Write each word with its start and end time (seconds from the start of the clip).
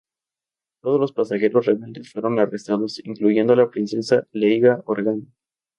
Todos 0.81 0.99
los 0.99 1.11
pasajeros 1.13 1.67
rebeldes 1.67 2.11
fueron 2.11 2.39
arrestados, 2.39 2.99
incluyendo 3.05 3.53
a 3.53 3.55
la 3.55 3.69
princesa 3.69 4.25
Leia 4.31 4.81
Organa. 4.87 5.21